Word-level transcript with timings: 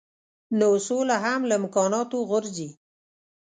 نو 0.59 0.69
سوله 0.87 1.15
هم 1.25 1.39
له 1.49 1.53
امکاناتو 1.59 2.17
غورځي. 2.29 2.69